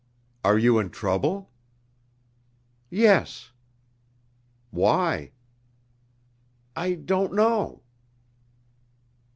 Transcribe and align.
"Are 0.43 0.57
you 0.57 0.79
in 0.79 0.89
trouble?" 0.89 1.51
"Yes." 2.89 3.51
"Why?" 4.71 5.31
"I 6.75 6.95
don't 6.95 7.33
know." 7.35 7.83